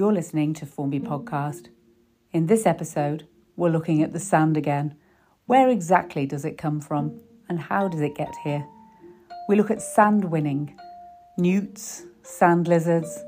You're 0.00 0.14
listening 0.14 0.54
to 0.54 0.64
Formby 0.64 0.98
Podcast. 0.98 1.68
In 2.32 2.46
this 2.46 2.64
episode, 2.64 3.28
we're 3.54 3.68
looking 3.68 4.02
at 4.02 4.14
the 4.14 4.18
sand 4.18 4.56
again. 4.56 4.94
Where 5.44 5.68
exactly 5.68 6.24
does 6.24 6.46
it 6.46 6.56
come 6.56 6.80
from 6.80 7.20
and 7.50 7.60
how 7.60 7.86
does 7.86 8.00
it 8.00 8.14
get 8.14 8.34
here? 8.42 8.66
We 9.46 9.56
look 9.56 9.70
at 9.70 9.82
sand 9.82 10.24
winning, 10.24 10.74
newts, 11.36 12.06
sand 12.22 12.66
lizards. 12.66 13.22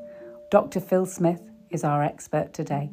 Dr. 0.50 0.80
Phil 0.80 1.04
Smith 1.04 1.42
is 1.68 1.84
our 1.84 2.02
expert 2.02 2.54
today. 2.54 2.90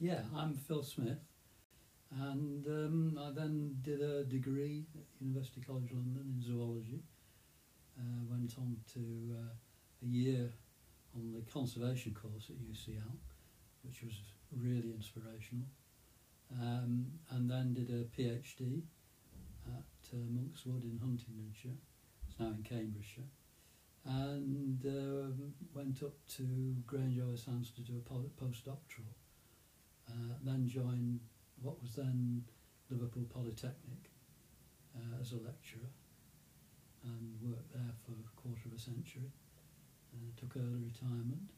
Yeah, 0.00 0.22
I'm 0.36 0.56
Phil 0.66 0.82
Smith, 0.82 1.22
and 2.20 2.66
um, 2.66 3.16
I 3.16 3.30
then 3.30 3.76
did 3.82 4.02
a 4.02 4.24
degree 4.24 4.86
at 4.96 5.04
University 5.20 5.60
College 5.60 5.92
London 5.92 6.34
in 6.34 6.42
zoology. 6.42 7.04
Uh, 8.00 8.24
went 8.30 8.54
on 8.56 8.76
to 8.94 9.36
uh, 9.36 9.52
a 10.02 10.06
year 10.06 10.50
on 11.14 11.32
the 11.32 11.42
conservation 11.52 12.14
course 12.14 12.48
at 12.48 12.56
UCL, 12.56 13.12
which 13.84 14.02
was 14.02 14.14
really 14.56 14.92
inspirational, 14.94 15.66
um, 16.58 17.06
and 17.30 17.50
then 17.50 17.74
did 17.74 17.90
a 17.90 18.04
PhD 18.16 18.80
at 19.66 20.14
uh, 20.14 20.16
Monkswood 20.32 20.82
in 20.84 20.98
Huntingdonshire. 20.98 21.76
It's 22.26 22.40
now 22.40 22.46
in 22.46 22.62
Cambridgeshire. 22.62 23.28
And 24.06 24.82
um, 24.86 25.52
went 25.74 26.02
up 26.02 26.14
to 26.36 26.74
Grange 26.86 27.20
Sands 27.38 27.70
to 27.72 27.82
do 27.82 27.98
a 27.98 28.08
po- 28.08 28.30
postdoctoral 28.40 29.12
uh, 30.10 30.34
then 30.42 30.66
joined 30.66 31.20
what 31.62 31.80
was 31.80 31.94
then 31.94 32.42
Liverpool 32.88 33.24
Polytechnic 33.32 34.10
uh, 34.96 35.20
as 35.20 35.32
a 35.32 35.36
lecturer 35.36 35.88
and 37.04 37.34
worked 37.42 37.72
there 37.72 37.94
for 38.04 38.12
a 38.12 38.40
quarter 38.40 38.62
of 38.66 38.74
a 38.74 38.78
century. 38.78 39.30
Uh, 40.12 40.30
took 40.36 40.56
early 40.56 40.82
retirement, 40.84 41.48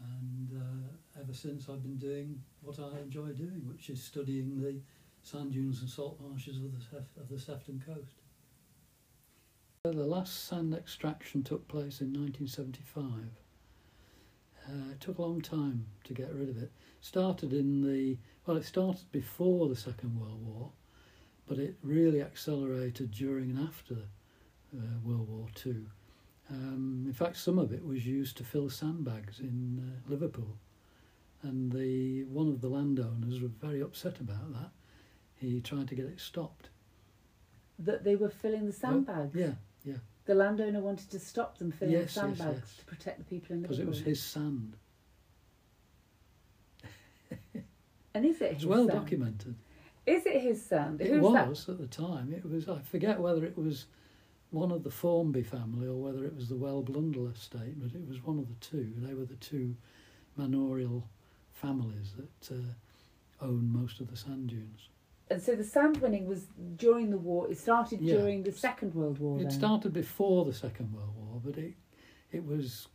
and 0.00 0.50
uh, 0.52 1.20
ever 1.20 1.34
since 1.34 1.68
I've 1.68 1.82
been 1.82 1.96
doing 1.96 2.40
what 2.62 2.78
I 2.78 3.00
enjoy 3.00 3.28
doing, 3.32 3.62
which 3.66 3.90
is 3.90 4.02
studying 4.02 4.60
the 4.60 4.80
sand 5.22 5.52
dunes 5.52 5.80
and 5.80 5.90
salt 5.90 6.20
marshes 6.20 6.58
of 6.58 6.72
the, 6.72 6.98
of 7.20 7.28
the 7.28 7.38
Sefton 7.38 7.82
coast. 7.84 8.22
The 9.84 9.92
last 9.92 10.46
sand 10.46 10.72
extraction 10.72 11.42
took 11.42 11.66
place 11.68 12.00
in 12.00 12.12
1975. 12.12 13.04
Uh, 14.66 14.92
it 14.92 15.00
took 15.00 15.18
a 15.18 15.22
long 15.22 15.40
time 15.40 15.86
to 16.04 16.14
get 16.14 16.32
rid 16.32 16.48
of 16.48 16.62
it. 16.62 16.72
Started 17.00 17.52
in 17.52 17.82
the 17.82 18.16
well, 18.46 18.56
it 18.56 18.64
started 18.64 19.10
before 19.12 19.68
the 19.68 19.76
Second 19.76 20.18
World 20.18 20.46
War, 20.46 20.70
but 21.46 21.58
it 21.58 21.76
really 21.82 22.22
accelerated 22.22 23.10
during 23.10 23.50
and 23.50 23.66
after 23.68 23.96
uh, 24.76 24.98
World 25.02 25.28
War 25.28 25.46
Two. 25.54 25.86
Um, 26.50 27.04
in 27.06 27.12
fact, 27.14 27.36
some 27.38 27.58
of 27.58 27.72
it 27.72 27.84
was 27.84 28.06
used 28.06 28.36
to 28.36 28.44
fill 28.44 28.68
sandbags 28.68 29.40
in 29.40 29.80
uh, 29.80 30.10
Liverpool, 30.10 30.58
and 31.42 31.72
the 31.72 32.24
one 32.24 32.48
of 32.48 32.60
the 32.60 32.68
landowners 32.68 33.40
was 33.40 33.50
very 33.60 33.80
upset 33.80 34.20
about 34.20 34.52
that. 34.52 34.70
He 35.36 35.60
tried 35.60 35.88
to 35.88 35.94
get 35.94 36.04
it 36.06 36.20
stopped. 36.20 36.68
That 37.78 38.04
they 38.04 38.14
were 38.16 38.28
filling 38.28 38.66
the 38.66 38.72
sandbags? 38.72 39.34
yeah, 39.34 39.52
yeah. 39.84 39.96
The 40.26 40.34
landowner 40.34 40.80
wanted 40.80 41.10
to 41.10 41.18
stop 41.18 41.58
them 41.58 41.70
filling 41.72 41.94
Yes, 41.94 42.14
the 42.14 42.20
sandbags 42.20 42.60
yes. 42.62 42.76
to 42.78 42.84
protect 42.86 43.18
the 43.18 43.24
people 43.24 43.54
in 43.56 43.62
Liverpool. 43.62 43.76
Because 43.76 43.78
it 43.80 43.88
was 43.88 44.00
his 44.06 44.22
sand. 44.22 44.76
And 48.14 48.24
is 48.24 48.40
it 48.40 48.52
It's 48.52 48.64
well 48.64 48.86
sand? 48.86 49.00
documented. 49.00 49.54
Is 50.06 50.24
it 50.26 50.40
his 50.40 50.64
sand? 50.64 51.00
It 51.00 51.08
Who's 51.08 51.22
was 51.22 51.68
at 51.68 51.78
the 51.78 51.86
time. 51.86 52.32
It 52.32 52.44
was. 52.48 52.68
I 52.68 52.78
forget 52.80 53.18
whether 53.20 53.44
it 53.44 53.56
was 53.56 53.86
one 54.54 54.70
of 54.70 54.84
the 54.84 54.90
Formby 54.90 55.42
family 55.42 55.88
or 55.88 55.96
whether 55.96 56.24
it 56.24 56.34
was 56.34 56.48
the 56.48 56.54
Weld 56.56 56.86
Blundell 56.86 57.26
estate, 57.26 57.74
but 57.82 57.92
it 57.94 58.08
was 58.08 58.22
one 58.22 58.38
of 58.38 58.46
the 58.48 58.54
two. 58.60 58.92
They 58.98 59.12
were 59.12 59.24
the 59.24 59.34
two 59.34 59.74
manorial 60.36 61.08
families 61.52 62.12
that 62.16 62.54
uh, 62.54 63.44
owned 63.44 63.72
most 63.72 64.00
of 64.00 64.08
the 64.10 64.16
sand 64.16 64.48
dunes. 64.48 64.88
And 65.28 65.42
so 65.42 65.56
the 65.56 65.64
sand 65.64 65.96
winning 65.96 66.26
was 66.28 66.44
during 66.76 67.10
the 67.10 67.18
war. 67.18 67.50
It 67.50 67.58
started 67.58 68.00
Yeah. 68.00 68.16
during 68.16 68.42
the 68.44 68.52
Second 68.52 68.94
World 68.94 69.18
War. 69.18 69.40
It 69.40 69.44
then. 69.44 69.50
started 69.50 69.92
before 69.92 70.44
the 70.44 70.52
Second 70.52 70.92
World 70.94 71.14
War, 71.16 71.40
but 71.44 71.58
it 71.58 71.74
it 72.30 72.44
was 72.44 72.88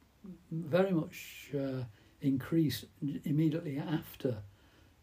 very 0.51 0.91
much 0.91 1.49
uh, 1.57 1.83
increased 2.21 2.85
immediately 3.23 3.77
after 3.79 4.37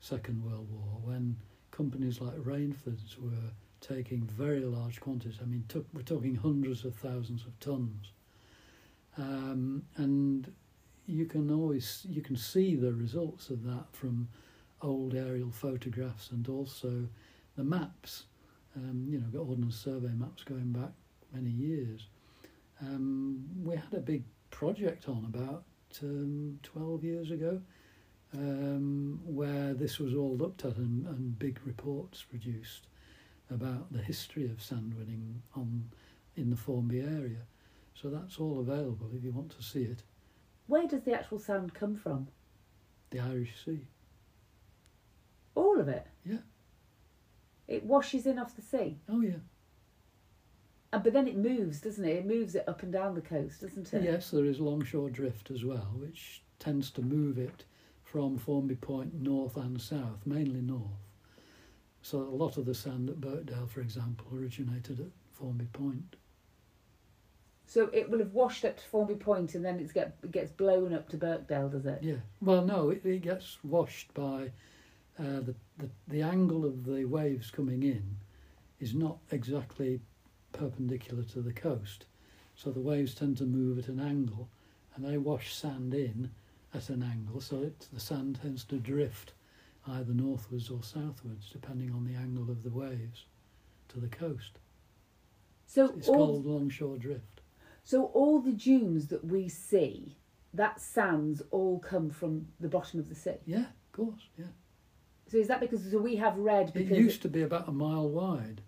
Second 0.00 0.44
World 0.44 0.68
War 0.70 1.00
when 1.02 1.36
companies 1.70 2.20
like 2.20 2.34
Rainford's 2.44 3.18
were 3.18 3.50
taking 3.86 4.22
very 4.22 4.60
large 4.60 5.00
quantities. 5.00 5.38
I 5.40 5.44
mean, 5.44 5.64
took, 5.68 5.86
we're 5.92 6.02
talking 6.02 6.34
hundreds 6.34 6.84
of 6.84 6.94
thousands 6.94 7.44
of 7.44 7.58
tons, 7.60 8.12
um, 9.16 9.82
and 9.96 10.52
you 11.06 11.26
can 11.26 11.50
always 11.50 12.06
you 12.08 12.22
can 12.22 12.36
see 12.36 12.74
the 12.74 12.92
results 12.92 13.50
of 13.50 13.64
that 13.64 13.86
from 13.92 14.28
old 14.82 15.14
aerial 15.14 15.50
photographs 15.50 16.30
and 16.30 16.48
also 16.48 17.06
the 17.56 17.64
maps. 17.64 18.24
Um, 18.76 19.06
you 19.08 19.18
know, 19.18 19.26
got 19.28 19.48
ordnance 19.48 19.76
survey 19.76 20.12
maps 20.14 20.44
going 20.44 20.72
back 20.72 20.90
many 21.32 21.50
years. 21.50 22.08
Um, 22.82 23.46
we 23.62 23.76
had 23.76 23.94
a 23.94 24.00
big 24.00 24.24
project 24.50 25.08
on 25.08 25.24
about 25.26 25.64
um, 26.02 26.58
12 26.62 27.04
years 27.04 27.30
ago 27.30 27.62
um, 28.34 29.18
where 29.24 29.72
this 29.72 29.98
was 29.98 30.14
all 30.14 30.36
looked 30.36 30.66
at 30.66 30.76
and, 30.76 31.06
and 31.06 31.38
big 31.38 31.58
reports 31.64 32.22
produced 32.22 32.88
about 33.50 33.92
the 33.92 34.02
history 34.02 34.44
of 34.46 34.58
sandwinning 34.58 35.34
on 35.54 35.88
in 36.36 36.50
the 36.50 36.56
Formby 36.56 37.00
area. 37.00 37.42
So 37.94 38.08
that's 38.10 38.38
all 38.38 38.60
available 38.60 39.08
if 39.16 39.24
you 39.24 39.32
want 39.32 39.50
to 39.56 39.62
see 39.62 39.82
it. 39.84 40.02
Where 40.66 40.86
does 40.86 41.02
the 41.04 41.14
actual 41.14 41.38
sand 41.38 41.72
come 41.74 41.96
from? 41.96 42.28
The 43.10 43.20
Irish 43.20 43.54
Sea. 43.64 43.86
All 45.54 45.80
of 45.80 45.88
it. 45.88 46.06
Yeah. 46.24 46.38
It 47.68 47.84
washes 47.84 48.26
in 48.26 48.38
off 48.38 48.54
the 48.54 48.62
sea, 48.62 48.98
Oh 49.08 49.20
yeah. 49.22 49.36
and 50.92 51.02
but 51.02 51.12
then 51.12 51.26
it 51.26 51.36
moves, 51.36 51.80
doesn't 51.80 52.04
it? 52.04 52.16
It 52.18 52.26
moves 52.26 52.54
it 52.54 52.68
up 52.68 52.82
and 52.82 52.92
down 52.92 53.14
the 53.14 53.20
coast, 53.20 53.60
doesn't 53.62 53.92
it? 53.92 54.02
Yes, 54.04 54.30
there 54.30 54.44
is 54.44 54.60
longshore 54.60 55.10
drift 55.10 55.50
as 55.50 55.64
well, 55.64 55.90
which 55.96 56.42
tends 56.58 56.90
to 56.92 57.02
move 57.02 57.38
it 57.38 57.64
from 58.04 58.38
Formby 58.38 58.76
Point 58.76 59.14
north 59.20 59.56
and 59.56 59.80
south, 59.80 60.20
mainly 60.26 60.60
north. 60.60 61.05
So 62.06 62.20
a 62.20 62.38
lot 62.38 62.56
of 62.56 62.66
the 62.66 62.74
sand 62.74 63.10
at 63.10 63.20
Birkdale, 63.20 63.66
for 63.66 63.80
example, 63.80 64.28
originated 64.32 65.00
at 65.00 65.08
Formby 65.32 65.66
Point. 65.72 66.14
So 67.66 67.90
it 67.92 68.08
will 68.08 68.20
have 68.20 68.32
washed 68.32 68.64
up 68.64 68.76
to 68.76 68.84
Formby 68.84 69.16
Point, 69.16 69.56
and 69.56 69.64
then 69.64 69.80
it's 69.80 69.90
get 69.90 70.16
it 70.22 70.30
gets 70.30 70.52
blown 70.52 70.94
up 70.94 71.08
to 71.08 71.16
Birkdale, 71.16 71.68
does 71.68 71.84
it? 71.84 71.98
Yeah. 72.02 72.20
Well, 72.40 72.64
no, 72.64 72.90
it, 72.90 73.04
it 73.04 73.22
gets 73.22 73.58
washed 73.64 74.14
by 74.14 74.52
uh, 75.18 75.40
the, 75.40 75.54
the 75.78 75.90
the 76.06 76.22
angle 76.22 76.64
of 76.64 76.84
the 76.84 77.04
waves 77.06 77.50
coming 77.50 77.82
in 77.82 78.18
is 78.78 78.94
not 78.94 79.18
exactly 79.32 79.98
perpendicular 80.52 81.24
to 81.24 81.40
the 81.40 81.52
coast, 81.52 82.04
so 82.54 82.70
the 82.70 82.78
waves 82.78 83.16
tend 83.16 83.36
to 83.38 83.44
move 83.44 83.80
at 83.80 83.88
an 83.88 83.98
angle, 83.98 84.48
and 84.94 85.04
they 85.04 85.18
wash 85.18 85.52
sand 85.52 85.92
in 85.92 86.30
at 86.72 86.88
an 86.88 87.02
angle, 87.02 87.40
so 87.40 87.64
it, 87.64 87.88
the 87.92 87.98
sand 87.98 88.38
tends 88.40 88.62
to 88.62 88.76
drift 88.76 89.32
either 89.88 90.12
northwards 90.12 90.70
or 90.70 90.82
southwards, 90.82 91.50
depending 91.50 91.92
on 91.92 92.04
the 92.04 92.14
angle 92.14 92.50
of 92.50 92.62
the 92.62 92.70
waves 92.70 93.24
to 93.88 94.00
the 94.00 94.08
coast. 94.08 94.58
So 95.66 95.92
It's 95.96 96.08
all 96.08 96.14
called 96.16 96.46
longshore 96.46 96.96
drift. 96.98 97.40
so 97.84 98.04
all 98.06 98.40
the 98.40 98.52
dunes 98.52 99.08
that 99.08 99.24
we 99.24 99.48
see, 99.48 100.16
that 100.54 100.80
sands 100.80 101.42
all 101.50 101.78
come 101.78 102.10
from 102.10 102.46
the 102.60 102.68
bottom 102.68 102.98
of 103.00 103.08
the 103.08 103.14
sea. 103.14 103.38
Yeah, 103.46 103.66
of 103.66 103.92
course, 103.92 104.28
yeah. 104.38 104.46
So 105.28 105.38
is 105.38 105.48
that 105.48 105.60
because 105.60 105.90
so 105.90 105.98
we 105.98 106.16
have 106.16 106.36
red 106.38 106.72
It 106.74 106.86
used 106.86 107.20
to 107.22 107.28
be 107.28 107.42
about 107.42 107.68
a 107.68 107.72
mile 107.72 108.08
wide, 108.08 108.60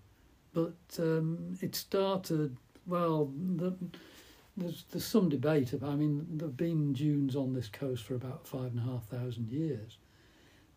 but 0.53 0.75
um, 0.99 1.57
it 1.63 1.75
started. 1.77 2.57
Well, 2.85 3.31
the, 3.57 3.77
there's 4.57 4.85
there's 4.91 5.05
some 5.05 5.29
debate 5.29 5.73
about. 5.73 5.91
I 5.91 5.95
mean, 5.95 6.27
there've 6.33 6.57
been 6.57 6.93
dunes 6.93 7.37
on 7.37 7.53
this 7.55 7.69
coast 7.69 8.03
for 8.05 8.17
about 8.17 8.47
five 8.47 8.73
and 8.73 8.81
a 8.81 8.83
half 8.83 9.07
thousand 9.07 9.51
years, 9.51 9.99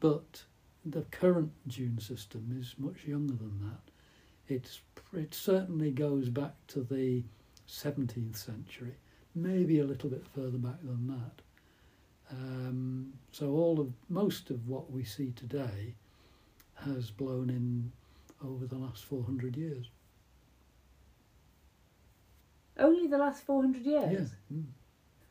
but 0.01 0.44
the 0.86 1.03
current 1.12 1.51
dune 1.68 2.00
system 2.00 2.57
is 2.59 2.75
much 2.77 3.06
younger 3.06 3.36
than 3.36 3.59
that. 3.62 4.53
It's 4.53 4.81
it 5.13 5.33
certainly 5.33 5.92
goes 5.92 6.27
back 6.27 6.56
to 6.69 6.81
the 6.81 7.24
17th 7.69 8.36
century, 8.36 8.95
maybe 9.33 9.80
a 9.80 9.86
little 9.86 10.09
bit 10.09 10.25
further 10.36 10.57
back 10.57 10.81
than 10.83 11.07
that. 11.07 11.42
Um, 12.31 13.13
so 13.31 13.51
all 13.51 13.80
of 13.80 13.94
most 14.09 14.50
of 14.50 14.68
what 14.68 14.92
we 14.92 15.06
see 15.06 15.31
today 15.31 15.95
has 16.86 17.12
blown 17.12 17.50
in 17.50 17.92
over 18.45 18.65
the 18.65 18.77
last 18.77 19.06
400 19.06 19.56
years. 19.56 19.89
only 22.81 23.07
the 23.07 23.18
last 23.18 23.44
four 23.44 23.62
hundred 23.62 23.86
years. 23.86 24.31
Yeah. 24.50 24.57
Mm. 24.57 24.65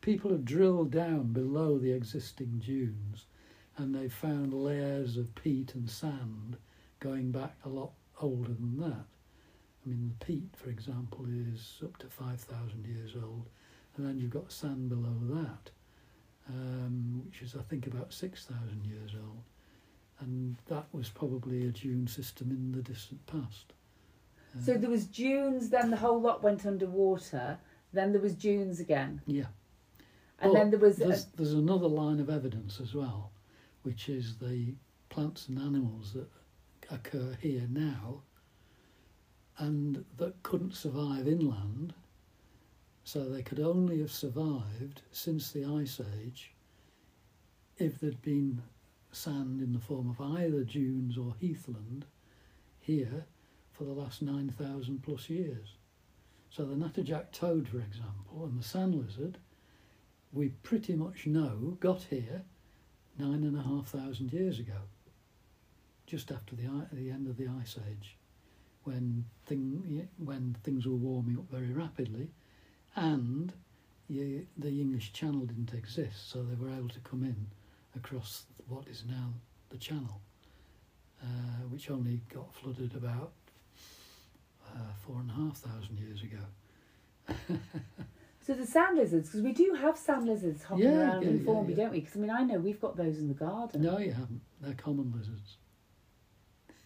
People 0.00 0.30
have 0.30 0.44
drilled 0.44 0.90
down 0.90 1.32
below 1.32 1.78
the 1.78 1.92
existing 1.92 2.62
dunes 2.64 3.26
and 3.80 3.94
they've 3.94 4.12
found 4.12 4.52
layers 4.52 5.16
of 5.16 5.34
peat 5.34 5.74
and 5.74 5.88
sand 5.88 6.56
going 7.00 7.30
back 7.32 7.54
a 7.64 7.68
lot 7.68 7.92
older 8.20 8.52
than 8.52 8.78
that. 8.78 9.06
I 9.84 9.88
mean, 9.88 10.14
the 10.18 10.24
peat, 10.24 10.50
for 10.56 10.68
example, 10.68 11.24
is 11.28 11.80
up 11.82 11.96
to 11.98 12.08
5,000 12.08 12.86
years 12.86 13.12
old 13.20 13.46
and 13.96 14.06
then 14.06 14.18
you've 14.18 14.30
got 14.30 14.50
sand 14.52 14.88
below 14.88 15.14
that, 15.34 15.70
um, 16.48 17.22
which 17.26 17.42
is 17.42 17.54
I 17.54 17.62
think 17.62 17.86
about 17.86 18.12
six 18.12 18.44
thousand 18.46 18.84
years 18.86 19.10
old, 19.14 19.42
and 20.20 20.56
that 20.68 20.86
was 20.92 21.08
probably 21.08 21.66
a 21.66 21.70
dune 21.70 22.06
system 22.06 22.50
in 22.50 22.72
the 22.72 22.82
distant 22.82 23.24
past. 23.26 23.72
Uh, 24.56 24.62
So 24.62 24.74
there 24.74 24.90
was 24.90 25.06
dunes, 25.06 25.70
then 25.70 25.90
the 25.90 25.96
whole 25.96 26.20
lot 26.20 26.42
went 26.42 26.66
underwater, 26.66 27.58
then 27.92 28.12
there 28.12 28.20
was 28.20 28.34
dunes 28.34 28.80
again, 28.80 29.20
yeah, 29.26 29.46
and 30.40 30.54
then 30.54 30.70
there 30.70 30.78
was. 30.80 31.00
A, 31.00 31.06
there's, 31.06 31.24
there's 31.36 31.54
another 31.54 31.88
line 31.88 32.20
of 32.20 32.30
evidence 32.30 32.80
as 32.80 32.94
well, 32.94 33.32
which 33.82 34.08
is 34.08 34.36
the 34.36 34.74
plants 35.08 35.48
and 35.48 35.58
animals 35.58 36.12
that 36.12 36.28
occur 36.90 37.36
here 37.40 37.66
now 37.68 38.22
and 39.58 40.04
that 40.16 40.42
couldn't 40.42 40.74
survive 40.74 41.28
inland. 41.28 41.92
So 43.04 43.28
they 43.28 43.42
could 43.42 43.60
only 43.60 44.00
have 44.00 44.12
survived 44.12 45.02
since 45.10 45.50
the 45.50 45.64
Ice 45.64 46.00
Age 46.20 46.52
if 47.76 47.98
there'd 47.98 48.22
been 48.22 48.62
sand 49.12 49.60
in 49.60 49.72
the 49.72 49.80
form 49.80 50.08
of 50.10 50.20
either 50.20 50.62
dunes 50.64 51.18
or 51.18 51.34
heathland 51.40 52.04
here 52.78 53.26
for 53.72 53.84
the 53.84 53.92
last 53.92 54.22
9,000 54.22 55.02
plus 55.02 55.28
years. 55.28 55.76
So 56.50 56.64
the 56.64 56.74
natterjack 56.74 57.32
toad, 57.32 57.68
for 57.68 57.80
example, 57.80 58.44
and 58.44 58.58
the 58.58 58.64
sand 58.64 58.94
lizard 58.94 59.38
we 60.32 60.48
pretty 60.62 60.94
much 60.94 61.26
know 61.26 61.76
got 61.80 62.02
here 62.04 62.42
nine 63.20 63.44
and 63.44 63.58
a 63.58 63.62
half 63.62 63.88
thousand 63.88 64.32
years 64.32 64.58
ago, 64.58 64.80
just 66.06 66.30
after 66.30 66.56
the 66.56 66.68
the 66.92 67.10
end 67.10 67.28
of 67.28 67.36
the 67.36 67.48
ice 67.60 67.76
age, 67.90 68.16
when 68.84 69.24
thing 69.46 70.08
when 70.18 70.56
things 70.62 70.86
were 70.86 70.96
warming 70.96 71.36
up 71.36 71.50
very 71.50 71.72
rapidly, 71.72 72.30
and 72.96 73.52
you, 74.08 74.46
the 74.56 74.68
English 74.68 75.12
Channel 75.12 75.46
didn't 75.46 75.74
exist, 75.74 76.30
so 76.30 76.42
they 76.42 76.56
were 76.56 76.72
able 76.72 76.88
to 76.88 77.00
come 77.00 77.22
in 77.22 77.46
across 77.94 78.44
what 78.68 78.88
is 78.88 79.04
now 79.08 79.34
the 79.68 79.78
Channel, 79.78 80.20
uh, 81.22 81.62
which 81.68 81.90
only 81.90 82.20
got 82.32 82.52
flooded 82.54 82.94
about 82.96 83.32
uh, 84.74 84.78
four 85.06 85.16
and 85.20 85.30
a 85.30 85.34
half 85.34 85.58
thousand 85.58 85.98
years 85.98 86.22
ago. 86.22 87.58
so 88.50 88.56
the 88.56 88.66
sand 88.66 88.96
lizards, 88.96 89.28
because 89.28 89.42
we 89.42 89.52
do 89.52 89.76
have 89.80 89.96
sand 89.96 90.26
lizards 90.26 90.64
hopping 90.64 90.82
Yeah, 90.82 90.98
around 90.98 91.22
yeah, 91.22 91.28
in 91.28 91.38
yeah, 91.38 91.44
Formby, 91.44 91.72
don't 91.72 91.92
we? 91.92 92.00
Because 92.00 92.16
I 92.16 92.18
mean, 92.18 92.30
I 92.30 92.42
know 92.42 92.58
we've 92.58 92.80
got 92.80 92.96
those 92.96 93.18
in 93.18 93.28
the 93.28 93.34
garden. 93.34 93.80
No, 93.80 93.98
you 93.98 94.10
haven't. 94.10 94.40
They're 94.60 94.74
common 94.74 95.12
lizards. 95.16 95.58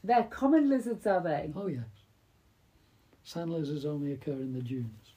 They're 0.03 0.25
common 0.25 0.69
lizards, 0.69 1.07
are 1.07 1.23
they? 1.23 1.55
Oh 1.57 1.69
yes. 1.69 1.87
Sand 3.23 3.51
lizards 3.51 3.87
only 3.87 4.13
occur 4.13 4.33
in 4.33 4.53
the 4.53 4.61
dunes. 4.61 5.13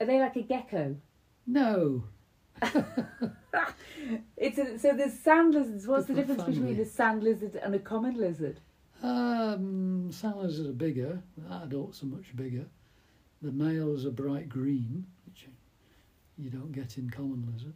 Are 0.00 0.06
they 0.06 0.18
like 0.18 0.36
a 0.36 0.42
gecko? 0.42 0.96
No. 1.46 2.04
It's 4.38 4.56
a, 4.58 4.78
so 4.78 4.94
there's 4.94 5.18
sand 5.18 5.52
lizards. 5.52 5.86
What's 5.86 6.06
the 6.06 6.14
difference 6.14 6.42
between 6.44 6.80
a 6.80 6.86
sand 6.86 7.22
lizard 7.22 7.56
and 7.56 7.74
a 7.74 7.78
common 7.78 8.16
lizard? 8.16 8.58
Um, 9.02 10.10
sand 10.10 10.36
lizards 10.36 10.66
are 10.66 10.72
bigger. 10.72 11.22
Adults 11.62 12.02
are 12.02 12.06
much 12.06 12.34
bigger. 12.34 12.64
The 13.42 13.52
males 13.52 14.04
are 14.04 14.10
bright 14.10 14.48
green, 14.48 15.06
which 15.26 15.46
you 16.36 16.50
don't 16.50 16.72
get 16.72 16.98
in 16.98 17.10
common 17.10 17.50
lizard. 17.52 17.74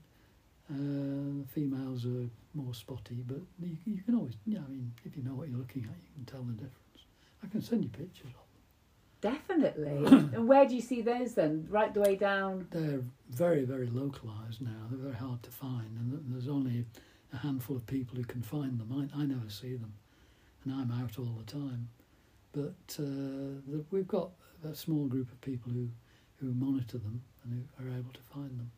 Uh, 0.70 1.42
the 1.42 1.48
females 1.52 2.06
are 2.06 2.28
more 2.54 2.74
spotty, 2.74 3.22
but 3.26 3.40
you, 3.60 3.76
you 3.84 4.02
can 4.02 4.14
always, 4.14 4.34
yeah, 4.46 4.60
I 4.66 4.70
mean, 4.70 4.92
if 5.04 5.16
you 5.16 5.22
know 5.22 5.34
what 5.34 5.48
you're 5.48 5.58
looking 5.58 5.82
at, 5.82 5.90
you 5.90 6.10
can 6.14 6.24
tell 6.24 6.42
the 6.42 6.52
difference. 6.52 7.04
I 7.42 7.46
can 7.48 7.62
send 7.62 7.82
you 7.82 7.90
pictures 7.90 8.30
of 8.30 8.32
them. 8.32 8.54
Definitely. 9.20 10.06
and 10.34 10.48
where 10.48 10.66
do 10.66 10.74
you 10.74 10.80
see 10.80 11.02
those 11.02 11.34
then? 11.34 11.66
Right 11.70 11.92
the 11.92 12.00
way 12.00 12.16
down. 12.16 12.66
They're 12.70 13.02
very, 13.30 13.64
very 13.64 13.86
localised 13.86 14.60
now. 14.60 14.86
They're 14.90 15.10
very 15.10 15.16
hard 15.16 15.42
to 15.42 15.50
find, 15.50 15.88
and 15.98 16.22
there's 16.28 16.48
only 16.48 16.84
a 17.32 17.38
handful 17.38 17.76
of 17.76 17.86
people 17.86 18.16
who 18.16 18.24
can 18.24 18.42
find 18.42 18.78
them. 18.78 19.10
I, 19.16 19.20
I 19.20 19.24
never 19.24 19.48
see 19.48 19.76
them, 19.76 19.92
and 20.64 20.74
I'm 20.74 20.90
out 21.02 21.18
all 21.18 21.36
the 21.38 21.50
time. 21.50 21.88
But 22.52 22.96
uh, 22.98 23.60
the, 23.66 23.84
we've 23.90 24.06
got 24.06 24.30
a 24.64 24.74
small 24.74 25.06
group 25.06 25.30
of 25.30 25.40
people 25.40 25.72
who, 25.72 25.88
who 26.36 26.52
monitor 26.54 26.98
them 26.98 27.22
and 27.44 27.66
who 27.78 27.84
are 27.84 27.90
able 27.90 28.12
to 28.12 28.20
find 28.32 28.58
them. 28.58 28.70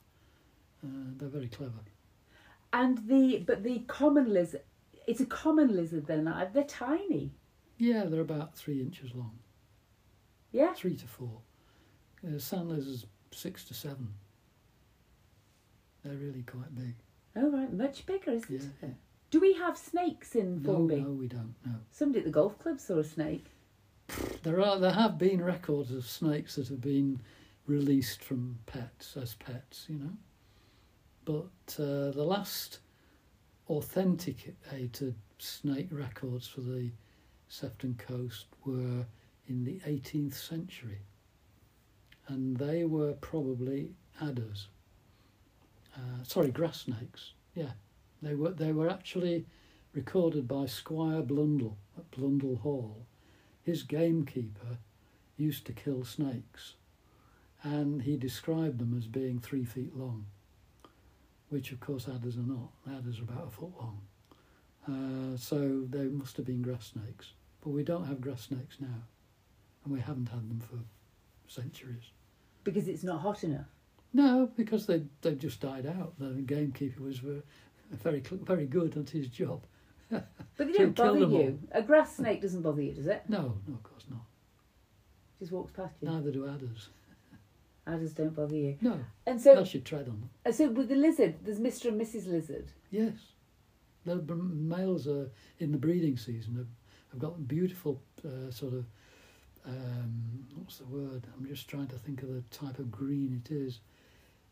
Uh, 0.84 1.14
they're 1.16 1.28
very 1.28 1.48
clever. 1.48 1.72
And 2.72 2.98
the 3.08 3.38
but 3.46 3.62
the 3.62 3.80
common 3.86 4.32
lizard, 4.32 4.62
it's 5.06 5.20
a 5.20 5.26
common 5.26 5.74
lizard 5.74 6.06
then. 6.06 6.28
uh, 6.28 6.48
They're 6.52 6.64
tiny. 6.64 7.32
Yeah, 7.78 8.04
they're 8.04 8.20
about 8.20 8.54
three 8.56 8.80
inches 8.80 9.14
long, 9.14 9.38
Yeah. 10.52 10.72
three 10.74 10.96
to 10.96 11.06
four. 11.06 11.40
Uh, 12.26 12.38
sand 12.38 12.68
lizards 12.70 13.06
six 13.30 13.64
to 13.64 13.74
seven. 13.74 14.14
They're 16.04 16.14
really 16.16 16.42
quite 16.42 16.74
big. 16.74 16.94
Oh 17.34 17.50
right, 17.50 17.72
much 17.72 18.06
bigger, 18.06 18.32
isn't 18.32 18.50
Yeah, 18.50 18.58
it? 18.60 18.72
yeah. 18.82 18.88
Do 19.30 19.40
we 19.40 19.54
have 19.54 19.76
snakes 19.76 20.34
in 20.34 20.62
No, 20.62 20.78
no, 20.86 21.10
we 21.12 21.26
don't. 21.28 21.54
No. 21.64 21.72
Somebody 21.90 22.20
at 22.20 22.24
the 22.26 22.30
golf 22.30 22.58
club 22.58 22.80
saw 22.80 22.98
a 22.98 23.04
snake. 23.04 23.46
There 24.42 24.60
are 24.60 24.78
there 24.78 24.92
have 24.92 25.18
been 25.18 25.42
records 25.42 25.90
of 25.90 26.06
snakes 26.06 26.54
that 26.54 26.68
have 26.68 26.80
been 26.80 27.20
released 27.66 28.22
from 28.22 28.58
pets 28.66 29.16
as 29.16 29.34
pets, 29.34 29.86
you 29.88 29.98
know. 29.98 30.16
But 31.24 31.82
uh, 31.82 32.12
the 32.12 32.24
last 32.24 32.78
authenticated 33.68 35.16
snake 35.38 35.88
records 35.90 36.46
for 36.46 36.60
the 36.60 36.92
Sefton 37.48 37.96
Coast 37.98 38.46
were 38.64 39.06
in 39.48 39.64
the 39.64 39.80
18th 39.86 40.34
century, 40.34 41.00
and 42.28 42.56
they 42.56 42.84
were 42.84 43.14
probably 43.14 43.90
adders. 44.20 44.68
Uh, 45.96 46.22
sorry, 46.22 46.50
grass 46.50 46.82
snakes. 46.82 47.32
Yeah, 47.54 47.72
they 48.22 48.34
were 48.34 48.52
they 48.52 48.72
were 48.72 48.88
actually 48.88 49.46
recorded 49.92 50.46
by 50.46 50.66
Squire 50.66 51.22
Blundell 51.22 51.76
at 51.98 52.10
Blundell 52.12 52.56
Hall 52.56 53.06
his 53.66 53.82
gamekeeper 53.82 54.78
used 55.36 55.66
to 55.66 55.72
kill 55.72 56.04
snakes, 56.04 56.74
and 57.64 58.02
he 58.02 58.16
described 58.16 58.78
them 58.78 58.94
as 58.96 59.08
being 59.08 59.40
three 59.40 59.64
feet 59.64 59.94
long, 59.96 60.26
which 61.48 61.72
of 61.72 61.80
course 61.80 62.06
adders 62.08 62.36
are 62.36 62.42
not. 62.42 62.70
Adders 62.88 63.18
are 63.18 63.24
about 63.24 63.48
a 63.48 63.50
foot 63.50 63.72
long. 63.80 64.00
Uh, 64.88 65.36
so 65.36 65.82
they 65.90 66.04
must 66.04 66.36
have 66.36 66.46
been 66.46 66.62
grass 66.62 66.92
snakes, 66.94 67.32
but 67.60 67.70
we 67.70 67.82
don't 67.82 68.06
have 68.06 68.20
grass 68.20 68.42
snakes 68.42 68.76
now, 68.78 69.02
and 69.84 69.92
we 69.92 70.00
haven't 70.00 70.28
had 70.28 70.48
them 70.48 70.60
for 70.60 70.78
centuries. 71.52 72.12
Because 72.62 72.86
it's 72.86 73.02
not 73.02 73.20
hot 73.20 73.42
enough. 73.42 73.66
No, 74.12 74.48
because 74.56 74.86
they 74.86 75.02
they've 75.22 75.38
just 75.38 75.60
died 75.60 75.86
out. 75.86 76.14
The 76.20 76.40
gamekeeper 76.40 77.02
was 77.02 77.18
very 77.90 78.20
very 78.30 78.66
good 78.66 78.96
at 78.96 79.10
his 79.10 79.26
job. 79.26 79.66
But 80.10 80.28
they 80.58 80.72
don't 80.72 80.94
bother 80.94 81.18
you. 81.18 81.58
A 81.72 81.82
grass 81.82 82.16
snake 82.16 82.40
doesn't 82.42 82.62
bother 82.62 82.80
you, 82.82 82.92
does 82.92 83.06
it? 83.06 83.24
No, 83.28 83.58
no, 83.66 83.74
of 83.74 83.82
course 83.82 84.04
not. 84.10 84.20
Just 85.38 85.52
walks 85.52 85.72
past 85.72 85.94
you. 86.00 86.08
Neither 86.08 86.30
do 86.30 86.46
adders. 86.48 86.88
Adders 87.86 88.12
don't 88.14 88.34
bother 88.34 88.56
you. 88.56 88.76
No, 88.80 88.98
And 89.26 89.40
so, 89.40 89.52
unless 89.52 89.74
you 89.74 89.80
tread 89.80 90.08
on 90.08 90.20
them. 90.20 90.30
uh, 90.44 90.52
so 90.52 90.68
with 90.70 90.88
the 90.88 90.96
lizard, 90.96 91.36
there's 91.44 91.60
Mr. 91.60 91.86
and 91.88 92.00
Mrs. 92.00 92.26
Lizard. 92.26 92.66
Yes, 92.90 93.12
the 94.04 94.16
b- 94.16 94.34
males 94.34 95.06
are 95.06 95.30
in 95.60 95.72
the 95.72 95.78
breeding 95.78 96.16
season. 96.16 96.56
Have, 96.56 96.66
have 97.12 97.20
got 97.20 97.46
beautiful 97.46 98.00
uh, 98.24 98.50
sort 98.50 98.72
of 98.72 98.84
um, 99.66 100.46
what's 100.54 100.78
the 100.78 100.84
word? 100.86 101.26
I'm 101.36 101.46
just 101.46 101.68
trying 101.68 101.88
to 101.88 101.96
think 101.96 102.22
of 102.22 102.28
the 102.28 102.40
type 102.50 102.78
of 102.78 102.90
green 102.90 103.42
it 103.44 103.52
is. 103.52 103.80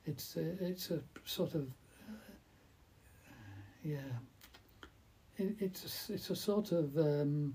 It's 0.07 0.37
a, 0.37 0.65
it's 0.65 0.91
a 0.91 1.01
sort 1.25 1.55
of 1.55 1.63
uh, 2.09 2.13
yeah. 3.83 3.99
It, 5.37 5.57
it's 5.59 6.11
it's 6.11 6.31
a 6.31 6.37
sort 6.37 6.73
of 6.73 6.97
um, 6.97 7.55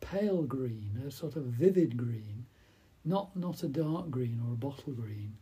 pale 0.00 0.42
green, 0.42 1.02
a 1.06 1.10
sort 1.10 1.36
of 1.36 1.44
vivid 1.44 1.96
green, 1.96 2.44
not 3.04 3.34
not 3.36 3.62
a 3.62 3.68
dark 3.68 4.10
green 4.10 4.42
or 4.46 4.52
a 4.52 4.56
bottle 4.56 4.92
green. 4.92 5.36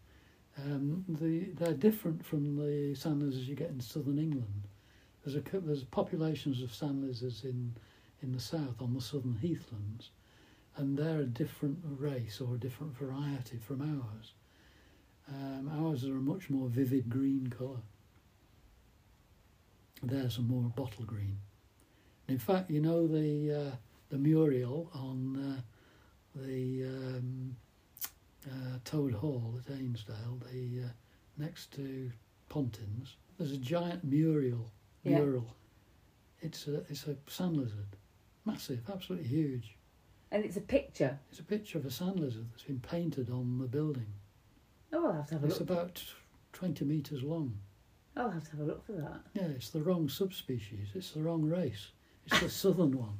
Um, 0.59 1.05
the, 1.09 1.51
they're 1.55 1.75
different 1.75 2.25
from 2.25 2.57
the 2.57 2.95
sand 2.95 3.23
lizards 3.23 3.49
you 3.49 3.55
get 3.57 3.71
in 3.71 3.81
southern 3.81 4.19
England. 4.19 4.69
There's 5.25 5.37
a 5.37 5.43
there's 5.61 5.85
populations 5.85 6.63
of 6.63 6.75
sand 6.75 7.03
lizards 7.05 7.45
in 7.45 7.75
in 8.23 8.33
the 8.33 8.41
south 8.41 8.81
on 8.81 8.95
the 8.95 9.01
southern 9.01 9.37
heathlands, 9.37 10.11
and 10.77 10.97
they're 10.97 11.21
a 11.21 11.27
different 11.27 11.79
race 11.85 12.41
or 12.41 12.55
a 12.55 12.59
different 12.59 12.97
variety 12.97 13.57
from 13.59 13.81
ours. 13.81 14.35
Um, 15.29 15.71
ours 15.73 16.05
are 16.05 16.17
a 16.17 16.21
much 16.21 16.51
more 16.51 16.69
vivid 16.69 17.09
green 17.09 17.53
colour. 17.57 17.83
Theirs 20.03 20.39
a 20.39 20.43
more 20.43 20.71
bottle 20.77 21.05
green. 21.05 21.39
And 22.27 22.35
in 22.35 22.39
fact, 22.39 22.71
you 22.71 22.81
know 22.81 23.07
the 23.07 23.53
uh, 23.53 23.77
the 24.09 24.19
Muriel 24.19 24.91
on 24.95 25.37
uh, 25.37 25.61
the 26.35 26.85
um, 26.87 27.57
uh, 28.47 28.79
Toad 28.85 29.13
Hall 29.15 29.59
at 29.59 29.73
Ainsdale, 29.75 30.41
the 30.51 30.85
uh, 30.85 30.89
next 31.39 31.73
to 31.73 32.11
Pontins. 32.49 33.17
There's 33.39 33.53
a 33.53 33.57
giant 33.59 34.05
Muriel 34.05 34.71
Yeah. 35.05 35.19
mural. 35.19 35.55
It's 36.41 36.67
a 36.67 36.77
it's 36.89 37.07
a 37.07 37.17
sand 37.27 37.57
lizard, 37.59 37.97
massive, 38.47 38.81
absolutely 38.93 39.29
huge. 39.29 39.77
And 40.33 40.45
it's 40.45 40.57
a 40.57 40.61
picture. 40.63 41.19
It's 41.31 41.41
a 41.41 41.45
picture 41.45 41.77
of 41.77 41.85
a 41.85 41.91
sand 41.91 42.21
lizard 42.21 42.47
that's 42.53 42.63
been 42.63 42.81
painted 42.81 43.29
on 43.31 43.59
the 43.59 43.67
building. 43.67 44.07
Oh, 44.93 45.07
I'll 45.09 45.13
have 45.13 45.27
to 45.29 45.35
have 45.35 45.43
a 45.45 45.47
It's 45.49 45.61
look. 45.61 45.69
about 45.71 46.05
20 46.53 46.85
metres 46.85 47.23
long. 47.23 47.59
I'll 48.17 48.31
have 48.31 48.45
to 48.45 48.51
have 48.53 48.61
a 48.61 48.65
look 48.65 48.85
for 48.85 48.93
that. 48.93 49.21
Yeah, 49.35 49.49
it's 49.55 49.71
the 49.71 49.83
wrong 49.83 50.09
subspecies. 50.09 50.89
It's 50.95 51.11
the 51.13 51.21
wrong 51.21 51.43
race. 51.43 51.89
It's 52.27 52.41
the 52.41 52.51
southern 52.51 52.97
one. 52.99 53.19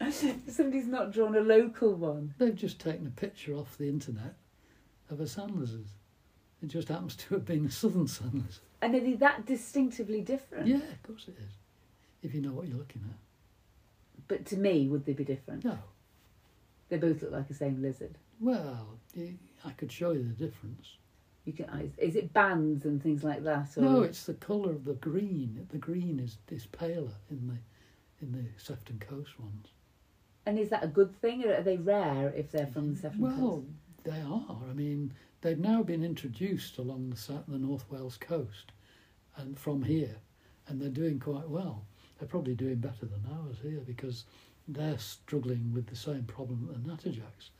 Somebody's 0.48 0.88
not 0.88 1.12
drawn 1.12 1.36
a 1.36 1.40
local 1.40 1.94
one. 1.94 2.34
They've 2.38 2.54
just 2.54 2.80
taken 2.80 3.06
a 3.06 3.10
picture 3.10 3.54
off 3.54 3.78
the 3.78 3.88
internet 3.88 4.34
of 5.10 5.20
a 5.20 5.26
sand 5.26 5.58
lizard. 5.58 5.86
It 6.62 6.68
just 6.68 6.88
happens 6.88 7.16
to 7.16 7.34
have 7.34 7.44
been 7.44 7.66
a 7.66 7.70
southern 7.70 8.08
sand 8.08 8.34
lizard. 8.34 8.64
And 8.80 8.94
are 8.94 9.00
they 9.00 9.14
that 9.14 9.46
distinctively 9.46 10.20
different? 10.20 10.66
Yeah, 10.66 10.76
of 10.76 11.02
course 11.04 11.26
it 11.28 11.36
is. 11.38 11.52
If 12.22 12.34
you 12.34 12.40
know 12.40 12.52
what 12.52 12.68
you're 12.68 12.78
looking 12.78 13.02
at. 13.08 13.16
But 14.28 14.46
to 14.46 14.56
me, 14.56 14.88
would 14.88 15.04
they 15.04 15.12
be 15.12 15.24
different? 15.24 15.64
No. 15.64 15.78
They 16.88 16.96
both 16.96 17.22
look 17.22 17.32
like 17.32 17.48
the 17.48 17.54
same 17.54 17.80
lizard. 17.80 18.18
Well, 18.40 18.98
I 19.64 19.70
could 19.72 19.90
show 19.90 20.12
you 20.12 20.22
the 20.24 20.46
difference. 20.46 20.96
You 21.44 21.52
can. 21.52 21.68
is- 21.80 21.98
Is 21.98 22.16
it 22.16 22.32
bands 22.32 22.84
and 22.84 23.02
things 23.02 23.24
like 23.24 23.42
that? 23.44 23.76
Or? 23.76 23.80
No, 23.82 24.02
it's 24.02 24.24
the 24.24 24.34
colour 24.34 24.70
of 24.70 24.84
the 24.84 24.94
green. 24.94 25.66
The 25.70 25.78
green 25.78 26.20
is, 26.20 26.38
is 26.50 26.66
paler 26.66 27.10
in 27.30 27.48
the 27.48 27.56
in 28.24 28.30
the 28.32 28.44
Sefton 28.56 29.00
Coast 29.00 29.38
ones. 29.40 29.66
And 30.46 30.56
is 30.58 30.68
that 30.70 30.84
a 30.84 30.88
good 30.88 31.14
thing, 31.20 31.44
or 31.44 31.54
are 31.54 31.62
they 31.62 31.76
rare 31.76 32.32
if 32.36 32.52
they're 32.52 32.66
from 32.68 32.94
the 32.94 33.00
Sefton 33.00 33.20
Well, 33.20 33.64
Coast? 33.64 33.66
they 34.04 34.20
are. 34.20 34.58
I 34.70 34.72
mean, 34.72 35.12
they've 35.40 35.58
now 35.58 35.82
been 35.82 36.04
introduced 36.04 36.78
along 36.78 37.10
the 37.10 37.42
the 37.48 37.58
North 37.58 37.90
Wales 37.90 38.16
coast, 38.16 38.70
and 39.36 39.58
from 39.58 39.82
here, 39.82 40.16
and 40.68 40.80
they're 40.80 40.88
doing 40.88 41.18
quite 41.18 41.48
well. 41.48 41.84
They're 42.18 42.28
probably 42.28 42.54
doing 42.54 42.76
better 42.76 43.06
than 43.06 43.26
ours 43.32 43.56
here 43.62 43.80
because 43.84 44.24
they're 44.68 44.98
struggling 44.98 45.72
with 45.74 45.86
the 45.88 45.96
same 45.96 46.22
problem 46.24 46.68
that 46.68 46.84
the 46.84 46.88
natterjacks 47.10 47.50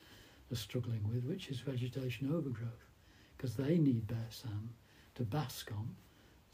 are 0.53 0.57
struggling 0.57 1.03
with, 1.09 1.25
which 1.25 1.49
is 1.49 1.59
vegetation 1.59 2.33
overgrowth, 2.33 2.87
because 3.43 3.57
they 3.57 3.77
need 3.77 4.07
bare 4.07 4.19
sand 4.31 4.69
to 5.17 5.25
bask 5.25 5.73
on, 5.73 5.97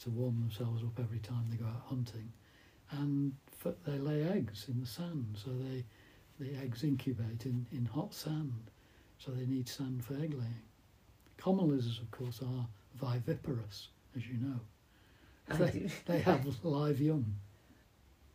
to 0.03 0.09
warm 0.09 0.41
themselves 0.41 0.83
up 0.83 0.99
every 0.99 1.19
time 1.19 1.45
they 1.51 1.57
go 1.57 1.67
out 1.67 1.83
hunting, 1.87 2.33
and 2.93 3.35
f- 3.65 3.75
they 3.87 3.99
lay 3.99 4.23
eggs 4.23 4.65
in 4.69 4.81
the 4.81 4.87
sand, 4.87 5.37
so 5.37 5.51
they 5.51 5.85
the 6.41 6.57
eggs 6.63 6.85
incubate 6.85 7.45
in, 7.45 7.67
in 7.73 7.85
hot 7.85 8.15
sand, 8.15 8.71
so 9.19 9.33
they 9.33 9.45
need 9.45 9.69
sand 9.69 10.03
for 10.05 10.15
egg 10.15 10.33
laying. 10.33 10.63
Common 11.37 11.69
lizards, 11.69 11.99
of 11.99 12.11
course, 12.11 12.41
are 12.43 12.67
viviparous, 12.97 13.89
as 14.17 14.27
you 14.27 14.39
know. 14.39 14.61
They, 15.59 15.91
they 16.07 16.21
have 16.21 16.47
live 16.63 17.01
young. 17.01 17.35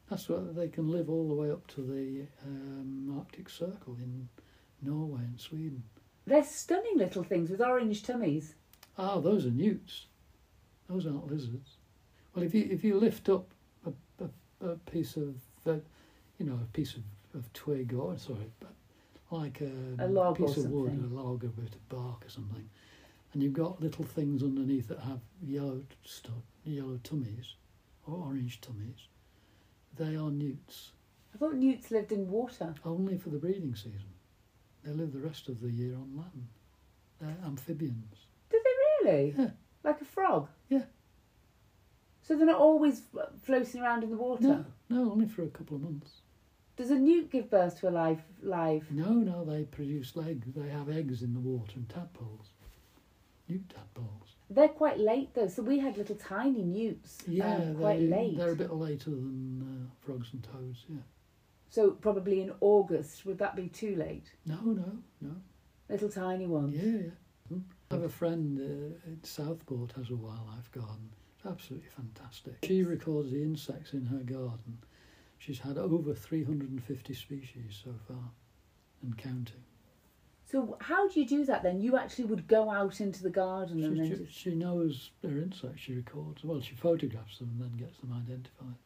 That's 0.10 0.28
why 0.28 0.40
they 0.52 0.68
can 0.68 0.92
live 0.92 1.10
all 1.10 1.28
the 1.30 1.34
way 1.34 1.50
up 1.50 1.66
to 1.68 1.82
the 1.82 2.26
um, 2.46 3.16
Arctic 3.18 3.50
Circle 3.50 3.96
in 4.00 4.28
Norway 4.82 5.22
and 5.22 5.40
Sweden. 5.40 5.84
They're 6.26 6.44
stunning 6.44 6.98
little 6.98 7.24
things 7.24 7.50
with 7.50 7.62
orange 7.62 8.04
tummies. 8.04 8.56
Ah, 8.98 9.20
those 9.20 9.46
are 9.46 9.52
newts. 9.52 10.06
Those 10.90 11.06
aren't 11.06 11.28
lizards. 11.32 11.78
Well, 12.34 12.46
if 12.46 12.54
you 12.54 12.68
if 12.70 12.84
you 12.84 13.00
lift 13.00 13.30
up 13.30 13.46
a, 13.86 14.24
a, 14.24 14.72
a 14.72 14.76
piece 14.92 15.18
of, 15.18 15.36
uh, 15.68 15.76
you 16.40 16.46
know, 16.46 16.60
a 16.62 16.68
piece 16.74 16.96
of, 16.96 17.04
of 17.36 17.52
twig 17.54 17.94
or 17.94 18.18
sorry, 18.18 18.52
but 18.60 18.74
like 19.32 19.62
a, 19.62 19.72
A 20.04 20.08
piece 20.36 20.58
of 20.58 20.72
wood, 20.72 20.92
a 21.12 21.14
log, 21.14 21.44
a 21.44 21.48
bit 21.48 21.74
of 21.74 21.90
bark 21.90 22.26
or 22.26 22.30
something, 22.30 22.70
and 23.34 23.42
you've 23.44 23.54
got 23.54 23.82
little 23.82 24.06
things 24.06 24.44
underneath 24.44 24.88
that 24.90 25.00
have 25.00 25.20
yellow 25.46 25.82
stuff, 26.06 26.44
yellow 26.66 27.00
tummies, 27.04 27.56
or 28.08 28.16
orange 28.16 28.62
tummies, 28.62 29.08
they 29.98 30.16
are 30.16 30.32
newts. 30.32 30.92
I 31.34 31.38
thought 31.38 31.56
newts 31.56 31.90
lived 31.92 32.12
in 32.12 32.30
water. 32.30 32.76
Only 32.86 33.18
for 33.18 33.30
the 33.30 33.40
breeding 33.40 33.76
season. 33.76 34.13
They 34.84 34.92
live 34.92 35.14
the 35.14 35.20
rest 35.20 35.48
of 35.50 35.62
the 35.62 35.72
year 35.72 35.94
on 35.96 36.18
land. 36.18 36.48
They're 37.22 37.38
amphibians. 37.46 38.18
Do 38.50 38.60
they 38.64 39.10
really? 39.10 39.36
Yeah. 39.38 39.50
Like 39.84 40.02
a 40.02 40.06
frog? 40.06 40.50
Yeah. 40.70 40.84
So 42.22 42.38
they're 42.38 42.46
not 42.46 42.60
always 42.60 43.02
floating 43.44 43.82
around 43.82 44.04
in 44.04 44.10
the 44.10 44.18
water? 44.18 44.44
No, 44.44 44.66
no, 44.90 45.12
only 45.12 45.28
for 45.28 45.44
a 45.44 45.48
couple 45.48 45.76
of 45.76 45.84
months. 45.84 46.22
Does 46.76 46.90
a 46.90 46.96
newt 46.96 47.30
give 47.30 47.50
birth 47.50 47.80
to 47.82 47.90
a 47.90 47.92
live 47.92 48.22
live? 48.42 48.90
No, 48.92 49.12
no, 49.12 49.46
they 49.46 49.64
produce 49.64 50.14
eggs. 50.18 50.48
They 50.56 50.70
have 50.70 50.90
eggs 50.90 51.22
in 51.22 51.34
the 51.34 51.40
water 51.40 51.74
and 51.76 51.88
tadpoles. 51.88 52.48
Newt 53.48 53.70
tadpoles. 53.70 54.36
They're 54.50 54.70
quite 54.70 55.00
late 55.00 55.34
though. 55.34 55.48
So 55.48 55.62
we 55.62 55.80
had 55.80 55.98
little 55.98 56.16
tiny 56.16 56.64
newts. 56.64 57.20
Yeah, 57.28 57.56
um, 57.56 57.76
quite 57.76 58.00
they, 58.00 58.08
late. 58.08 58.38
they're 58.38 58.52
a 58.52 58.56
bit 58.56 58.74
later 58.74 59.12
than 59.12 59.62
uh, 59.62 60.06
frogs 60.06 60.30
and 60.34 60.44
toads, 60.44 60.86
yeah. 60.90 60.98
So 61.74 61.90
probably 61.90 62.40
in 62.40 62.52
August. 62.62 63.26
Would 63.26 63.40
that 63.40 63.56
be 63.56 63.68
too 63.68 63.96
late? 63.96 64.32
No, 64.46 64.60
no, 64.62 64.92
no. 65.22 65.36
Little 65.90 66.08
tiny 66.08 66.46
ones. 66.46 66.76
Yeah, 66.76 67.10
yeah. 67.50 67.58
I 67.90 67.96
have 67.96 68.04
a 68.04 68.10
friend 68.10 68.60
uh, 68.60 69.12
at 69.12 69.26
Southport 69.26 69.92
has 69.94 70.12
a 70.12 70.16
wildlife 70.16 70.72
garden. 70.72 71.10
It's 71.36 71.48
absolutely 71.48 71.90
fantastic. 71.90 72.58
She 72.64 72.84
records 72.84 73.32
the 73.32 73.42
insects 73.42 73.94
in 73.94 74.06
her 74.06 74.20
garden. 74.20 74.78
She's 75.40 75.58
had 75.58 75.80
over 75.80 76.14
350 76.14 77.14
species 77.16 77.82
so 77.84 77.90
far 78.08 78.30
and 79.02 79.18
counting. 79.18 79.64
So 80.46 80.78
how 80.80 81.10
do 81.10 81.20
you 81.20 81.26
do 81.26 81.44
that 81.46 81.64
then? 81.64 81.82
You 81.82 81.98
actually 81.98 82.26
would 82.26 82.48
go 82.48 82.70
out 82.70 83.02
into 83.02 83.24
the 83.24 83.32
garden 83.32 83.84
and 83.84 83.96
She, 83.98 84.00
then 84.00 84.10
ju- 84.12 84.24
just 84.26 84.38
she 84.40 84.54
knows 84.54 85.10
their 85.24 85.40
insects, 85.40 85.82
she 85.82 85.96
records. 85.96 86.44
Well, 86.44 86.62
she 86.62 86.76
photographs 86.76 87.40
them 87.40 87.50
and 87.54 87.62
then 87.62 87.78
gets 87.80 87.98
them 87.98 88.14
identified. 88.14 88.78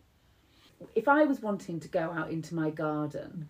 If 0.96 1.08
I 1.08 1.24
was 1.24 1.42
wanting 1.42 1.80
to 1.80 1.88
go 1.88 2.12
out 2.12 2.32
into 2.32 2.56
my 2.56 2.70
garden 2.70 3.48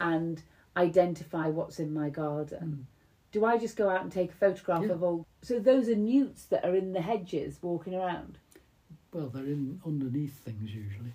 and 0.00 0.42
identify 0.76 1.48
what's 1.48 1.80
in 1.80 1.92
my 1.92 2.08
garden, 2.10 2.86
do 3.32 3.44
I 3.44 3.58
just 3.58 3.76
go 3.76 3.90
out 3.90 4.02
and 4.02 4.12
take 4.12 4.30
a 4.30 4.36
photograph 4.36 4.82
Yeah. 4.84 4.92
of 4.92 5.02
all? 5.02 5.26
So 5.42 5.58
those 5.58 5.88
are 5.88 5.96
newts 5.96 6.44
that 6.46 6.64
are 6.64 6.74
in 6.74 6.92
the 6.92 7.02
hedges 7.02 7.58
walking 7.62 7.94
around. 7.94 8.38
Well, 9.12 9.28
they're 9.28 9.44
in 9.44 9.80
underneath 9.84 10.38
things 10.38 10.74
usually. 10.74 11.14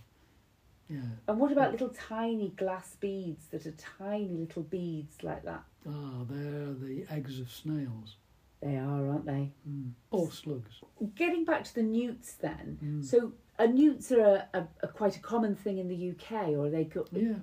Yeah. 0.89 1.01
And 1.27 1.39
what 1.39 1.51
about 1.51 1.71
little 1.71 1.89
tiny 1.89 2.49
glass 2.49 2.95
beads 2.99 3.47
that 3.47 3.65
are 3.65 3.71
tiny 3.71 4.27
little 4.27 4.63
beads 4.63 5.23
like 5.23 5.43
that? 5.43 5.63
Ah, 5.87 6.23
they're 6.29 6.73
the 6.73 7.05
eggs 7.09 7.39
of 7.39 7.49
snails. 7.49 8.15
They 8.61 8.77
are, 8.77 9.09
aren't 9.09 9.25
they? 9.25 9.51
Mm. 9.69 9.91
Or 10.11 10.31
slugs. 10.31 10.81
Getting 11.15 11.45
back 11.45 11.63
to 11.65 11.75
the 11.75 11.83
newts 11.83 12.33
then. 12.33 12.77
Mm. 12.83 13.05
So 13.05 13.33
uh, 13.59 13.65
newts 13.65 14.11
are 14.11 14.21
a, 14.21 14.47
a, 14.53 14.67
a 14.83 14.87
quite 14.87 15.15
a 15.15 15.19
common 15.19 15.55
thing 15.55 15.77
in 15.77 15.87
the 15.87 16.11
UK, 16.11 16.49
or 16.49 16.65
are 16.65 16.69
they 16.69 16.89
Yeah. 17.11 17.35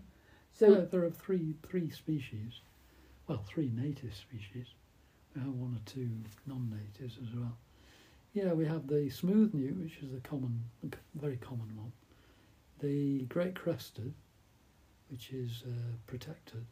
so 0.52 0.74
there, 0.74 0.86
there 0.86 1.04
are 1.04 1.10
three 1.10 1.54
three 1.68 1.90
species. 1.90 2.60
Well, 3.26 3.42
three 3.46 3.70
native 3.74 4.14
species. 4.14 4.66
We 5.34 5.40
have 5.42 5.52
one 5.54 5.76
or 5.76 5.82
two 5.86 6.10
non-natives 6.46 7.16
as 7.22 7.32
well. 7.34 7.56
Yeah, 8.32 8.52
we 8.52 8.66
have 8.66 8.88
the 8.88 9.08
smooth 9.10 9.54
newt, 9.54 9.76
which 9.76 9.98
is 10.02 10.10
the 10.10 10.20
common, 10.20 10.64
very 11.14 11.36
common 11.36 11.76
one. 11.76 11.92
The 12.80 13.24
great 13.26 13.54
crested, 13.54 14.12
which 15.10 15.30
is 15.30 15.62
uh, 15.66 15.92
protected. 16.06 16.64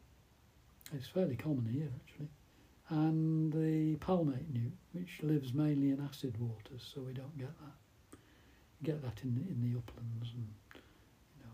It's 0.92 1.06
fairly 1.08 1.36
common 1.36 1.66
here 1.66 1.88
actually. 2.02 2.28
And 2.90 3.52
the 3.52 3.96
palmate 3.96 4.52
newt, 4.52 4.72
which 4.92 5.20
lives 5.22 5.52
mainly 5.52 5.90
in 5.90 6.00
acid 6.00 6.34
waters, 6.40 6.90
so 6.92 7.02
we 7.02 7.12
don't 7.12 7.36
get 7.38 7.56
that. 7.60 7.74
Get 8.82 9.02
that 9.02 9.20
in 9.24 9.34
the, 9.34 9.40
in 9.50 9.60
the 9.72 9.78
uplands 9.78 10.28
and 10.34 10.46
you 10.74 11.44
know 11.44 11.50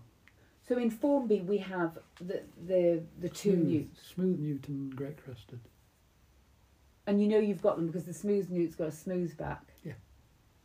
so 0.68 0.76
in 0.78 0.90
Formby 0.90 1.40
we 1.40 1.58
have 1.58 1.98
the 2.20 2.42
the 2.66 3.02
the 3.20 3.28
two 3.28 3.52
smooth, 3.52 3.66
newts, 3.68 4.00
smooth 4.14 4.38
newt 4.40 4.68
and 4.68 4.94
great 4.94 5.22
crested. 5.24 5.60
and 7.06 7.20
you 7.22 7.28
know 7.28 7.38
you've 7.38 7.62
got 7.62 7.76
them 7.76 7.86
because 7.86 8.04
the 8.04 8.12
smooth 8.14 8.50
newt's 8.50 8.74
got 8.76 8.88
a 8.88 8.92
smooth 8.92 9.36
back. 9.38 9.62
Yeah. 9.84 9.94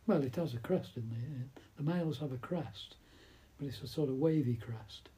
Well, 0.06 0.22
it 0.22 0.36
has 0.36 0.54
a 0.54 0.58
crest 0.58 0.96
in 0.96 1.08
the 1.10 1.82
the 1.82 1.90
males 1.90 2.18
have 2.18 2.32
a 2.32 2.36
crest, 2.36 2.96
but 3.58 3.68
it's 3.68 3.80
a 3.82 3.86
sort 3.88 4.08
of 4.10 4.16
wavy 4.18 4.56
crest. 4.56 5.08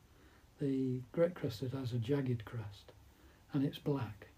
The 0.60 1.00
great 1.10 1.34
crested 1.34 1.72
has 1.72 1.92
a 1.92 1.98
jagged 1.98 2.44
crest, 2.44 2.92
and 3.52 3.64
it's 3.64 3.78
black 3.78 4.28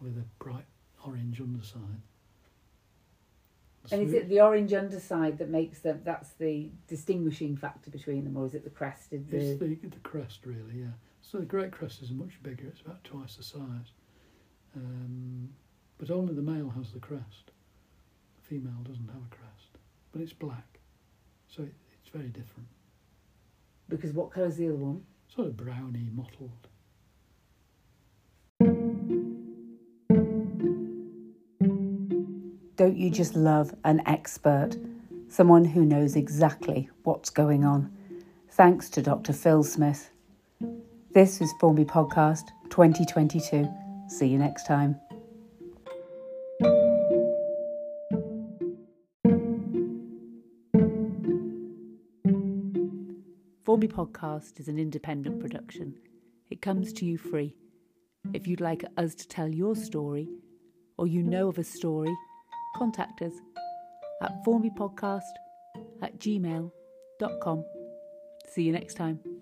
with 0.00 0.16
a 0.18 0.24
bright 0.44 0.66
orange 1.04 1.40
underside. 1.40 2.02
And 3.92 4.02
is 4.02 4.12
it 4.14 4.28
the 4.28 4.40
orange 4.40 4.72
underside 4.72 5.38
that 5.38 5.50
makes 5.50 5.80
them? 5.80 6.00
That's 6.04 6.30
the 6.32 6.70
distinguishing 6.88 7.56
factor 7.56 7.90
between 7.90 8.24
them, 8.24 8.36
or 8.36 8.46
is 8.46 8.54
it 8.54 8.64
the 8.64 8.70
crested? 8.70 9.30
The, 9.30 9.36
It's 9.36 9.60
the, 9.60 9.74
the 9.88 9.98
crest, 10.02 10.40
really, 10.46 10.80
yeah. 10.80 10.92
So 11.22 11.38
the 11.38 11.44
great 11.44 11.70
crest 11.72 12.02
is 12.02 12.10
much 12.10 12.42
bigger, 12.42 12.66
it's 12.68 12.80
about 12.80 13.02
twice 13.04 13.36
the 13.36 13.42
size. 13.42 13.92
Um, 14.76 15.50
but 15.98 16.10
only 16.10 16.34
the 16.34 16.42
male 16.42 16.70
has 16.76 16.92
the 16.92 16.98
crest. 16.98 17.50
The 18.36 18.42
female 18.48 18.82
doesn't 18.84 19.08
have 19.08 19.22
a 19.22 19.34
crest. 19.34 19.78
But 20.12 20.22
it's 20.22 20.32
black, 20.32 20.78
so 21.48 21.62
it, 21.64 21.74
it's 22.00 22.10
very 22.10 22.28
different. 22.28 22.68
because 23.88 24.12
what 24.12 24.30
colour 24.30 24.46
is 24.46 24.56
the 24.56 24.68
other 24.68 24.76
one? 24.76 25.02
Sort 25.34 25.48
of 25.48 25.56
browny, 25.56 26.08
mottled. 26.12 26.68
Don't 32.76 32.96
you 32.96 33.08
just 33.08 33.36
love 33.36 33.72
an 33.84 34.02
expert? 34.04 34.76
Someone 35.28 35.64
who 35.64 35.84
knows 35.84 36.16
exactly 36.16 36.90
what's 37.04 37.30
going 37.30 37.64
on. 37.64 37.96
Thanks 38.50 38.90
to 38.90 39.02
Dr. 39.02 39.32
Phil 39.32 39.62
Smith. 39.62 40.10
This 41.12 41.40
is 41.40 41.54
Formby 41.60 41.84
Podcast 41.84 42.48
2022. 42.70 43.72
See 44.08 44.26
you 44.26 44.38
next 44.38 44.66
time. 44.66 44.96
Formby 53.64 53.86
Podcast 53.86 54.58
is 54.58 54.66
an 54.66 54.80
independent 54.80 55.38
production. 55.38 55.94
It 56.50 56.60
comes 56.60 56.92
to 56.94 57.04
you 57.04 57.18
free. 57.18 57.54
If 58.32 58.48
you'd 58.48 58.60
like 58.60 58.84
us 58.96 59.14
to 59.14 59.28
tell 59.28 59.46
your 59.46 59.76
story, 59.76 60.28
or 60.98 61.06
you 61.06 61.22
know 61.22 61.48
of 61.48 61.58
a 61.58 61.64
story, 61.64 62.12
contact 62.74 63.22
us 63.22 63.32
at 64.22 64.44
formbypodcast 64.44 65.22
at 66.02 66.18
gmail.com. 66.18 67.64
See 68.48 68.62
you 68.62 68.72
next 68.72 68.94
time. 68.94 69.33